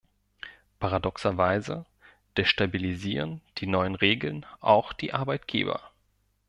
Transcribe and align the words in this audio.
Paradoxerweise 0.79 1.85
destabilisieren 2.35 3.39
die 3.59 3.67
neuen 3.67 3.93
Regeln 3.93 4.47
auch 4.59 4.93
die 4.93 5.13
Arbeitgeber. 5.13 5.91